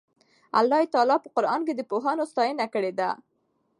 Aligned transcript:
الله 0.59 0.81
تعالی 0.93 1.17
په 1.23 1.29
قرآن 1.35 1.61
کې 1.67 1.73
د 1.75 1.81
پوهانو 1.91 2.23
ستاینه 2.31 2.65
کړې 2.73 2.91
ده. 2.99 3.09